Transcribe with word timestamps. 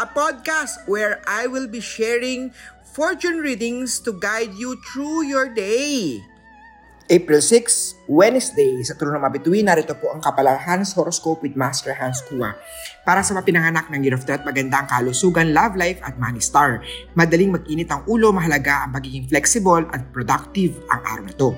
a 0.00 0.06
podcast 0.08 0.88
where 0.88 1.20
I 1.28 1.44
will 1.44 1.68
be 1.68 1.80
sharing 1.80 2.52
fortune 2.92 3.44
readings 3.44 4.00
to 4.04 4.16
guide 4.16 4.56
you 4.56 4.80
through 4.92 5.28
your 5.28 5.52
day. 5.52 6.24
April 7.12 7.44
6, 7.44 8.08
Wednesday, 8.08 8.80
sa 8.88 8.96
ng 8.96 9.20
mabituin, 9.20 9.68
narito 9.68 9.92
po 9.92 10.08
ang 10.14 10.24
Kapalar 10.24 10.56
Hans 10.56 10.96
Horoscope 10.96 11.44
with 11.44 11.52
Master 11.58 11.92
Hans 11.92 12.24
Kua. 12.24 12.56
Para 13.04 13.20
sa 13.20 13.36
mapinanganak 13.36 13.92
ng 13.92 14.00
Year 14.00 14.16
of 14.16 14.24
Death, 14.24 14.48
magandang 14.48 14.88
kalusugan, 14.88 15.52
love 15.52 15.76
life 15.76 16.00
at 16.00 16.16
money 16.16 16.40
star. 16.40 16.80
Madaling 17.12 17.52
mag-init 17.52 17.90
ang 17.92 18.06
ulo, 18.08 18.32
mahalaga 18.32 18.88
ang 18.88 18.96
pagiging 18.96 19.28
flexible 19.28 19.84
at 19.92 20.08
productive 20.14 20.80
ang 20.88 21.00
araw 21.04 21.24
na 21.26 21.34
to. 21.36 21.50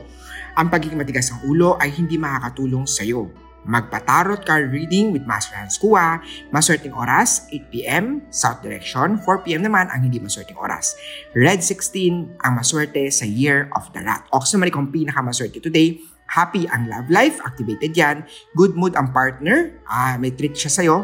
Ang 0.59 0.75
pagiging 0.75 0.98
matigas 0.98 1.30
ng 1.30 1.47
ulo 1.47 1.78
ay 1.78 1.92
hindi 1.92 2.19
makakatulong 2.19 2.89
sa 2.91 3.06
iyo. 3.06 3.44
Magpatarot 3.65 4.45
card 4.45 4.69
reading 4.77 5.09
with 5.17 5.25
Master 5.25 5.57
Hans 5.57 5.81
Kua. 5.81 6.21
Maswerteng 6.53 6.93
oras, 6.93 7.49
8pm, 7.49 8.29
South 8.29 8.61
Direction. 8.61 9.17
4pm 9.25 9.65
naman 9.65 9.89
ang 9.89 10.05
hindi 10.05 10.21
maswerteng 10.21 10.61
oras. 10.61 10.93
Red 11.33 11.65
16 11.65 12.45
ang 12.45 12.53
maswerte 12.53 13.09
sa 13.09 13.25
Year 13.25 13.73
of 13.73 13.89
the 13.97 14.05
Rat. 14.05 14.29
O 14.37 14.45
kasi 14.45 14.61
naman 14.61 14.69
kung 14.69 14.93
pinakamaswerte 14.93 15.65
today, 15.65 15.97
happy 16.29 16.69
ang 16.69 16.93
love 16.93 17.09
life, 17.09 17.41
activated 17.41 17.97
yan. 17.97 18.29
Good 18.53 18.77
mood 18.77 18.93
ang 19.01 19.17
partner, 19.17 19.81
ah, 19.89 20.21
may 20.21 20.37
treat 20.37 20.53
siya 20.53 20.73
sa'yo. 20.73 20.97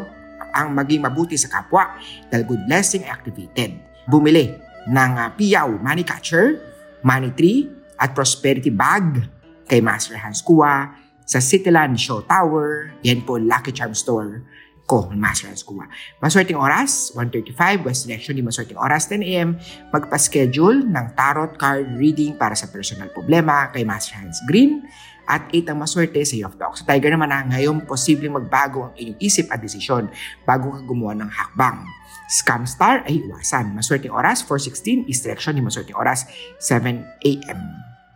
Ang 0.53 0.77
maging 0.77 1.01
mabuti 1.01 1.39
sa 1.41 1.49
kapwa 1.49 1.97
dahil 2.29 2.45
good 2.45 2.61
blessing 2.69 3.07
activated. 3.09 3.73
Bumili 4.05 4.53
ng 4.85 5.11
uh, 5.17 5.33
piyaw, 5.33 5.81
money 5.81 6.05
catcher, 6.05 6.59
money 7.01 7.33
tree, 7.33 7.81
at 8.01 8.17
prosperity 8.17 8.73
bag 8.73 9.29
kay 9.69 9.79
Master 9.79 10.17
Hans 10.17 10.41
Kua 10.41 10.89
sa 11.31 11.39
Cityland 11.39 11.95
Show 11.95 12.27
Tower. 12.27 12.91
Yan 13.07 13.23
po, 13.23 13.39
Lucky 13.39 13.71
Charm 13.71 13.95
Store 13.95 14.43
ko, 14.83 15.07
Master 15.15 15.47
Hans 15.47 15.63
Kuha. 15.63 15.87
Maswerteng 16.19 16.59
oras, 16.59 17.15
1.35, 17.15 17.87
West 17.87 18.03
Direction, 18.03 18.35
di 18.35 18.43
maswerteng 18.43 18.75
oras, 18.75 19.07
10 19.07 19.23
a.m. 19.23 19.55
Magpa-schedule 19.95 20.83
ng 20.83 21.05
tarot 21.15 21.55
card 21.55 21.95
reading 21.95 22.35
para 22.35 22.51
sa 22.59 22.67
personal 22.67 23.07
problema 23.07 23.71
kay 23.71 23.87
Master 23.87 24.19
Hans 24.19 24.43
Green. 24.51 24.83
At 25.31 25.47
8 25.47 25.71
ang 25.71 25.79
maswerte 25.79 26.19
sa 26.27 26.35
Year 26.35 26.51
of 26.51 26.59
Ox. 26.59 26.83
Sa 26.83 26.91
Tiger 26.91 27.15
naman 27.15 27.31
na 27.31 27.39
ngayon 27.47 27.87
posibleng 27.87 28.35
magbago 28.35 28.91
ang 28.91 28.93
inyong 28.99 29.19
isip 29.23 29.47
at 29.47 29.63
desisyon 29.63 30.11
bago 30.43 30.75
ka 30.75 30.83
gumawa 30.83 31.15
ng 31.23 31.31
hakbang. 31.31 31.87
Scam 32.27 32.67
Star 32.67 33.07
ay 33.07 33.23
iwasan. 33.23 33.71
Maswerteng 33.71 34.11
oras, 34.11 34.43
4.16, 34.43 35.07
East 35.07 35.23
Direction, 35.23 35.55
di 35.55 35.63
maswerteng 35.63 35.95
oras, 35.95 36.27
7 36.59 36.99
a.m. 37.23 37.59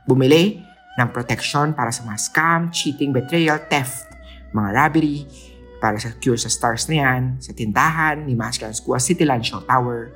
Bumili 0.03 0.74
ng 0.95 1.07
protection 1.11 1.75
para 1.75 1.91
sa 1.91 2.03
mga 2.07 2.17
scam, 2.19 2.61
cheating, 2.71 3.11
betrayal, 3.11 3.59
theft, 3.67 4.07
mga 4.55 4.69
robbery, 4.71 5.27
para 5.85 5.99
sa 6.01 6.09
cure 6.17 6.39
sa 6.39 6.49
stars 6.49 6.87
na 6.89 6.95
yan, 7.03 7.21
sa 7.37 7.51
tindahan 7.53 8.23
ni 8.25 8.33
Masculine 8.33 8.73
School, 8.73 8.97
Cityland 8.97 9.45
Show 9.45 9.61
Tower, 9.67 10.09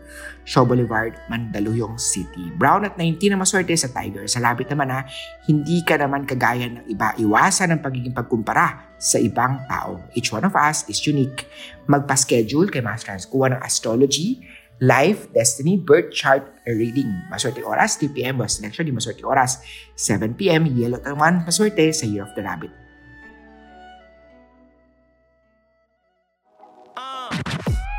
Show 0.47 0.65
Boulevard, 0.65 1.13
Mandaluyong 1.29 1.99
City. 2.01 2.49
Brown 2.57 2.89
at 2.89 2.97
19 2.97 3.35
na 3.35 3.37
maswerte 3.37 3.77
sa 3.77 3.91
Tiger. 3.93 4.25
Sa 4.25 4.41
labit 4.41 4.65
naman 4.65 4.89
na 4.89 5.05
hindi 5.45 5.85
ka 5.85 5.99
naman 5.99 6.25
kagaya 6.25 6.65
ng 6.65 6.89
iba. 6.89 7.13
Iwasan 7.21 7.69
ang 7.69 7.85
pagiging 7.85 8.17
pagkumpara 8.17 8.97
sa 8.97 9.21
ibang 9.21 9.61
tao. 9.69 10.01
Each 10.17 10.33
one 10.33 10.47
of 10.47 10.57
us 10.57 10.89
is 10.89 10.97
unique. 11.05 11.45
Magpa-schedule 11.85 12.73
kay 12.73 12.81
Masculine 12.81 13.21
School 13.21 13.53
ng 13.53 13.61
astrology, 13.61 14.41
Life, 14.81 15.31
Destiny, 15.33 15.75
Birth 15.75 16.13
Chart 16.13 16.47
Reading. 16.65 17.11
Maswerte 17.31 17.59
oras, 17.63 17.99
2 17.99 18.09
p.m. 18.09 18.37
West 18.39 18.57
Selection, 18.57 18.85
di 18.85 18.91
maswerte 18.91 19.23
oras, 19.27 19.59
7 19.95 20.33
p.m. 20.35 20.65
Yellow 20.65 20.99
naman, 21.03 21.43
maswerte 21.43 21.93
sa 21.93 22.07
Year 22.07 22.23
of 22.23 22.31
the 22.35 22.43
Rabbit. 22.43 22.71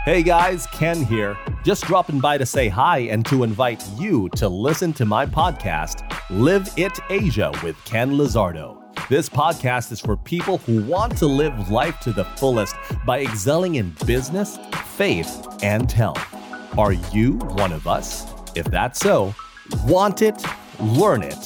Hey 0.06 0.22
guys, 0.22 0.66
Ken 0.72 1.04
here. 1.04 1.36
Just 1.62 1.84
dropping 1.84 2.20
by 2.20 2.38
to 2.38 2.46
say 2.46 2.68
hi 2.68 3.00
and 3.12 3.24
to 3.26 3.44
invite 3.44 3.84
you 3.98 4.30
to 4.30 4.48
listen 4.48 4.94
to 4.94 5.04
my 5.04 5.26
podcast, 5.26 6.00
Live 6.30 6.72
It 6.78 6.98
Asia 7.10 7.52
with 7.62 7.76
Ken 7.84 8.12
Lizardo. 8.12 8.80
This 9.10 9.28
podcast 9.28 9.92
is 9.92 10.00
for 10.00 10.16
people 10.16 10.56
who 10.58 10.82
want 10.84 11.18
to 11.18 11.26
live 11.26 11.70
life 11.70 12.00
to 12.00 12.12
the 12.12 12.24
fullest 12.24 12.74
by 13.04 13.20
excelling 13.20 13.74
in 13.74 13.94
business, 14.06 14.58
faith, 14.96 15.46
and 15.62 15.92
health. 15.92 16.39
Are 16.80 16.96
you 17.12 17.36
one 17.60 17.76
of 17.76 17.84
us? 17.84 18.24
If 18.56 18.64
that's 18.72 19.04
so, 19.04 19.36
want 19.84 20.24
it, 20.24 20.40
learn 20.80 21.20
it, 21.20 21.36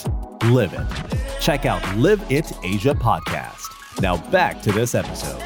live 0.47 0.71
it. 0.71 0.87
Check 1.43 1.67
out 1.67 1.83
Live 1.99 2.23
It 2.31 2.55
Asia 2.63 2.95
podcast. 2.95 3.67
Now 3.99 4.15
back 4.31 4.63
to 4.63 4.71
this 4.71 4.95
episode. 4.95 5.43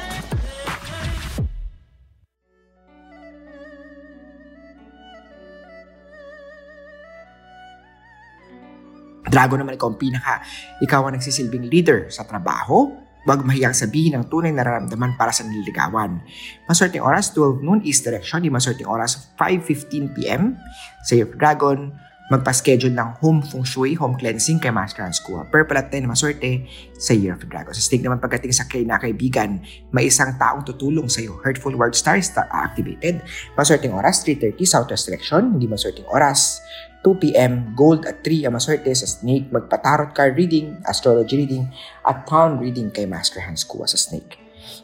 Dragon 9.25 9.65
naman 9.65 9.73
ikaw 9.73 9.89
ang 9.89 9.97
pinaka, 9.97 10.45
ikaw 10.85 11.09
ang 11.09 11.17
nagsisilbing 11.17 11.65
leader 11.65 12.13
sa 12.13 12.29
trabaho, 12.29 12.93
Huwag 13.27 13.43
mahiyang 13.43 13.75
sabihin 13.75 14.15
ang 14.15 14.31
tunay 14.31 14.55
na 14.55 14.63
nararamdaman 14.63 15.19
para 15.19 15.35
sa 15.35 15.43
nililigawan. 15.43 16.23
Maswerteng 16.71 17.03
oras 17.03 17.35
12 17.35 17.59
noon 17.61 17.79
East 17.83 18.07
Direction, 18.07 18.39
di 18.39 18.47
maswerteng 18.47 18.87
oras 18.87 19.31
5.15pm 19.35 20.55
sa 21.03 21.11
Year 21.19 21.27
of 21.27 21.35
Dragon. 21.35 22.08
Magpa-schedule 22.29 22.93
ng 22.93 23.09
home 23.25 23.41
feng 23.41 23.65
shui, 23.65 23.97
home 23.97 24.13
cleansing 24.13 24.61
kay 24.61 24.69
Master 24.69 25.01
Hans 25.01 25.17
Kua. 25.17 25.49
Purple 25.49 25.81
at 25.81 25.89
10 25.89 26.05
na 26.05 26.13
maswerte 26.13 26.69
sa 26.95 27.17
Year 27.17 27.33
of 27.33 27.41
the 27.41 27.49
Dragon. 27.49 27.73
Sa 27.73 27.81
stick 27.81 28.05
naman 28.05 28.21
pagdating 28.21 28.53
sa 28.53 28.69
kay 28.69 28.85
na 28.85 29.01
kaibigan, 29.01 29.59
may 29.89 30.07
isang 30.07 30.37
taong 30.37 30.61
tutulong 30.61 31.09
sa 31.09 31.25
iyo. 31.25 31.41
Hurtful 31.41 31.73
word 31.73 31.97
star 31.97 32.21
star 32.21 32.45
activated. 32.53 33.25
Maswerteng 33.57 33.97
oras 33.97 34.21
3.30 34.21 34.61
Southwest 34.61 35.09
Direction, 35.09 35.57
hindi 35.57 35.65
maswerteng 35.65 36.07
oras 36.07 36.63
2pm, 37.03 37.75
gold 37.75 38.03
at 38.03 38.23
3 38.23 38.47
ang 38.47 38.55
maswerte 38.55 38.91
sa 38.91 39.07
snake, 39.07 39.47
magpatarot 39.51 40.11
card 40.11 40.35
reading, 40.35 40.79
astrology 40.83 41.43
reading, 41.43 41.63
at 42.03 42.27
pound 42.27 42.59
reading 42.59 42.91
kay 42.91 43.07
Master 43.07 43.43
Hans 43.43 43.63
Kua 43.63 43.87
sa 43.87 43.95
snake. 43.95 44.38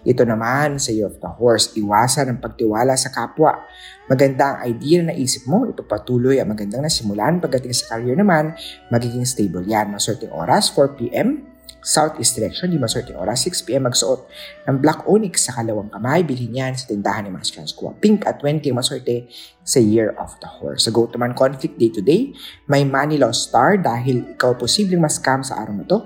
Ito 0.06 0.24
naman 0.24 0.78
sa 0.78 0.94
Year 0.94 1.10
of 1.10 1.18
the 1.22 1.32
Horse, 1.32 1.74
iwasan 1.76 2.32
ang 2.32 2.40
pagtiwala 2.40 2.94
sa 2.96 3.10
kapwa. 3.14 3.66
Maganda 4.06 4.56
ang 4.56 4.58
idea 4.70 5.02
na 5.02 5.14
naisip 5.14 5.50
mo, 5.50 5.66
ipapatuloy 5.66 6.38
ang 6.38 6.54
magandang 6.54 6.86
nasimulan. 6.86 7.42
Pagdating 7.42 7.74
sa 7.74 7.98
career 7.98 8.14
naman, 8.14 8.54
magiging 8.94 9.26
stable 9.26 9.66
yan. 9.66 9.90
Maswerteng 9.90 10.34
oras, 10.34 10.70
4pm, 10.74 11.56
Southeast 11.86 12.34
direction, 12.34 12.74
di 12.74 12.82
maswerteng 12.82 13.14
oras, 13.14 13.46
6pm 13.46 13.86
magsuot 13.86 14.26
ng 14.66 14.82
black 14.82 15.06
onyx 15.06 15.46
sa 15.46 15.62
kalawang 15.62 15.94
kamay. 15.94 16.26
Bilhin 16.26 16.58
yan 16.58 16.74
sa 16.74 16.90
tindahan 16.90 17.30
ni 17.30 17.30
Master 17.30 17.62
Transqua. 17.62 17.94
Pink 18.02 18.26
at 18.26 18.42
20 18.42 18.74
maswerte 18.74 19.30
sa 19.62 19.78
Year 19.78 20.18
of 20.18 20.34
the 20.42 20.50
Horse. 20.50 20.90
Sa 20.90 20.90
Go 20.90 21.06
to 21.06 21.22
Man 21.22 21.38
Conflict 21.38 21.78
Day 21.78 21.94
to 21.94 22.02
Day, 22.02 22.34
may 22.66 22.82
money 22.82 23.22
loss 23.22 23.46
star 23.46 23.78
dahil 23.78 24.34
ikaw 24.34 24.58
posibleng 24.58 24.98
mas-scam 24.98 25.46
sa 25.46 25.62
araw 25.62 25.78
na 25.78 25.86
to. 25.86 26.02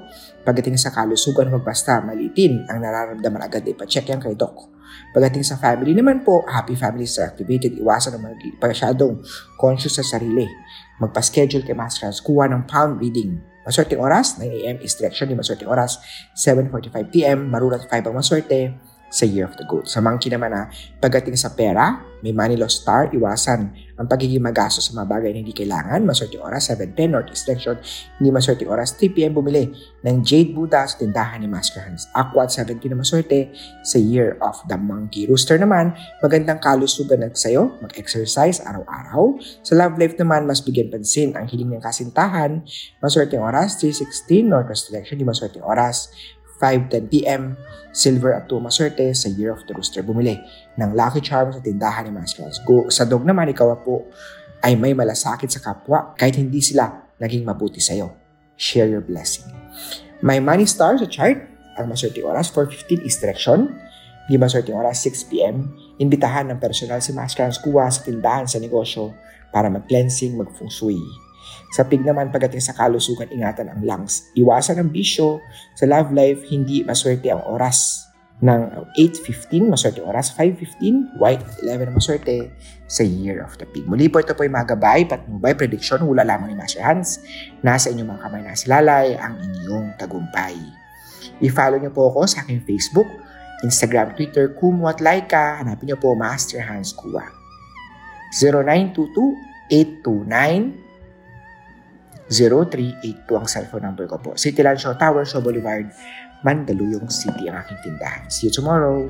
Pagdating 0.49 0.81
sa 0.81 0.89
kalusugan, 0.89 1.53
huwag 1.53 1.61
basta 1.61 2.01
malitin 2.01 2.65
ang 2.65 2.81
nararamdaman 2.81 3.45
agad. 3.45 3.61
Ipa-check 3.69 4.09
yan 4.09 4.17
kay 4.17 4.33
Doc. 4.33 4.73
Pagdating 5.13 5.45
sa 5.45 5.61
family 5.61 5.93
naman 5.93 6.25
po, 6.25 6.41
happy 6.49 6.73
families 6.73 7.21
are 7.21 7.29
activated. 7.29 7.77
Iwasan 7.77 8.17
naman 8.17 8.33
pasyadong 8.57 9.21
conscious 9.61 10.01
sa 10.01 10.17
sarili. 10.17 10.49
Magpa-schedule 10.97 11.61
kay 11.61 11.77
Master 11.77 12.09
Trans. 12.09 12.25
Kuha 12.25 12.49
ng 12.49 12.65
pound 12.65 12.97
reading 12.97 13.37
Maswerteng 13.69 14.01
oras, 14.01 14.41
9 14.41 14.49
a.m. 14.49 14.77
is 14.81 14.97
direction 14.97 15.29
ni 15.29 15.37
maswerteng 15.37 15.69
oras, 15.69 16.01
7.45 16.33 17.13
p.m. 17.13 17.53
Marulat 17.53 17.85
5 17.85 18.09
ang 18.09 18.17
maswerte 18.17 18.73
sa 19.09 19.25
Year 19.25 19.49
of 19.49 19.57
the 19.57 19.65
Goat. 19.65 19.89
Sa 19.89 19.99
monkey 19.99 20.29
naman 20.29 20.53
na 20.53 20.69
pagdating 21.01 21.35
sa 21.35 21.53
pera, 21.53 22.09
may 22.19 22.35
money 22.35 22.59
loss 22.59 22.83
star, 22.83 23.07
iwasan 23.15 23.71
ang 23.99 24.07
pagiging 24.07 24.43
magastos 24.43 24.87
sa 24.87 24.95
mga 24.95 25.07
bagay 25.07 25.29
na 25.35 25.39
hindi 25.43 25.55
kailangan. 25.55 26.03
Maswerteng 26.03 26.43
oras, 26.43 26.71
7.10 26.71 27.15
Northeast 27.15 27.43
Direction. 27.47 27.75
Hindi 28.19 28.29
maswerteng 28.31 28.71
oras, 28.71 28.95
3pm 28.95 29.35
bumili 29.35 29.71
ng 30.03 30.15
Jade 30.23 30.55
Buddha 30.55 30.87
sa 30.87 30.95
tindahan 30.99 31.43
ni 31.43 31.47
Master 31.51 31.83
Hans. 31.83 32.07
Aqua 32.15 32.47
17 32.47 32.79
na 32.91 32.95
maswerte 32.99 33.51
sa 33.83 33.99
Year 33.99 34.39
of 34.39 34.63
the 34.71 34.79
Monkey. 34.79 35.27
Rooster 35.27 35.59
naman, 35.59 35.95
magandang 36.23 36.63
kalusugan 36.63 37.27
at 37.27 37.35
sayo, 37.35 37.75
mag-exercise 37.83 38.63
araw-araw. 38.63 39.39
Sa 39.63 39.75
love 39.75 39.99
life 39.99 40.15
naman, 40.15 40.47
mas 40.47 40.63
bigyan 40.63 40.91
pansin 40.91 41.35
ang 41.35 41.47
hiling 41.47 41.75
ng 41.75 41.83
kasintahan. 41.83 42.63
Maswerteng 43.03 43.43
oras, 43.43 43.79
3.16 43.83 44.47
Northwest 44.47 44.91
Direction. 44.91 45.19
Hindi 45.19 45.27
maswerteng 45.27 45.63
oras, 45.67 46.11
5.10pm, 46.59 47.55
silver 47.95 48.35
at 48.35 48.51
2 48.51 48.59
maswerte 48.59 49.07
sa 49.15 49.31
Year 49.31 49.55
of 49.55 49.63
the 49.65 49.73
Rooster. 49.73 50.03
Bumili 50.03 50.35
ng 50.75 50.91
Lucky 50.91 51.23
Charm 51.23 51.55
sa 51.55 51.63
tindahan 51.63 52.05
ni 52.05 52.11
Master 52.11 52.51
Go, 52.67 52.91
sa 52.91 53.07
dog 53.07 53.23
naman, 53.23 53.49
ikaw 53.49 53.71
po 53.79 54.11
ay 54.59 54.75
may 54.75 54.91
malasakit 54.91 55.47
sa 55.47 55.63
kapwa 55.63 56.13
kahit 56.19 56.35
hindi 56.35 56.59
sila 56.59 57.07
naging 57.15 57.47
mabuti 57.47 57.79
sa'yo. 57.79 58.11
Share 58.59 58.91
your 58.91 59.03
blessing. 59.03 59.47
My 60.19 60.43
money 60.43 60.67
star 60.67 60.99
sa 60.99 61.07
chart, 61.07 61.47
ang 61.79 61.87
maswerte 61.87 62.19
oras, 62.19 62.51
4.15 62.51 63.07
is 63.07 63.15
direction. 63.23 63.71
Di 64.27 64.35
maswerte 64.35 64.75
oras, 64.75 64.99
6pm. 65.07 65.63
Imbitahan 65.95 66.51
ng 66.51 66.59
personal 66.59 66.99
si 66.99 67.15
Master 67.15 67.47
Kua 67.63 67.87
sa 67.87 68.03
tindahan 68.03 68.43
sa 68.43 68.59
negosyo 68.59 69.15
para 69.55 69.71
mag-cleansing, 69.71 70.35
mag-feng 70.35 70.67
shui. 70.67 70.99
Sa 71.73 71.85
pig 71.85 72.01
naman, 72.01 72.33
pagdating 72.33 72.61
sa 72.63 72.73
kalusugan, 72.73 73.29
ingatan 73.29 73.69
ang 73.69 73.81
lungs. 73.85 74.33
Iwasan 74.33 74.81
ang 74.81 74.89
bisyo. 74.89 75.37
Sa 75.77 75.85
love 75.85 76.09
life, 76.11 76.43
hindi 76.49 76.81
maswerte 76.81 77.29
ang 77.29 77.45
oras. 77.45 78.09
Ng 78.39 78.87
8.15, 78.95 79.67
maswerte 79.67 80.01
oras. 80.01 80.31
5.15, 80.33 81.19
white. 81.19 81.43
11, 81.61 81.91
maswerte 81.91 82.49
sa 82.89 83.03
year 83.05 83.43
of 83.43 83.53
the 83.61 83.67
pig. 83.69 83.85
Muli 83.85 84.09
po, 84.09 84.23
ito 84.23 84.33
po 84.33 84.41
yung 84.47 84.55
mga 84.55 84.73
gabay, 84.79 85.05
patnubay, 85.05 85.53
prediction, 85.53 86.01
hula 86.01 86.25
lamang 86.25 86.51
ni 86.51 86.57
Master 86.57 86.81
Hans. 86.81 87.21
Nasa 87.61 87.91
inyong 87.93 88.17
mga 88.17 88.21
kamay 88.25 88.41
na 88.41 88.57
silalay 88.57 89.13
ang 89.19 89.37
inyong 89.37 89.93
tagumpay. 89.99 90.57
I-follow 91.43 91.77
niyo 91.77 91.91
po 91.93 92.09
ako 92.09 92.25
sa 92.25 92.41
aking 92.43 92.63
Facebook, 92.65 93.07
Instagram, 93.61 94.15
Twitter, 94.15 94.55
Kumu 94.55 94.87
at 94.87 95.03
Laika. 95.03 95.59
Hanapin 95.59 95.91
niyo 95.91 95.99
po 95.99 96.15
Master 96.15 96.63
Hans 96.63 96.95
Kuwa. 96.95 97.27
0922 98.33 99.49
829 99.69 100.88
0932 102.29 103.25
ang 103.33 103.49
cellphone 103.49 103.89
number 103.89 104.05
ko 104.05 104.21
po. 104.21 104.37
City 104.37 104.61
Land 104.61 104.77
Show, 104.77 104.93
Tower 104.95 105.25
Show 105.25 105.41
Boulevard, 105.41 105.89
Mandaluyong 106.45 107.09
City 107.09 107.49
ang 107.49 107.59
aking 107.65 107.81
tindahan. 107.83 108.29
See 108.29 108.47
you 108.47 108.53
tomorrow! 108.53 109.09